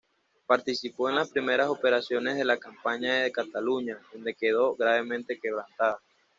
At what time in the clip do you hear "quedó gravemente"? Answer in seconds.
4.33-5.39